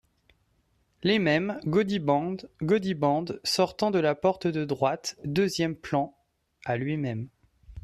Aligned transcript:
Les 1.03 1.19
Mêmes, 1.19 1.59
Gaudiband 1.63 2.37
Gaudiband, 2.63 3.25
sortant 3.43 3.91
de 3.91 3.99
la 3.99 4.15
porte 4.15 4.47
de 4.47 4.65
droite, 4.65 5.15
deuxième 5.25 5.75
plan; 5.75 6.17
à 6.65 6.75
lui-même. 6.75 7.29